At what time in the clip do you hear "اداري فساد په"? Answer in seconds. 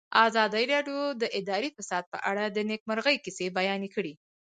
1.39-2.17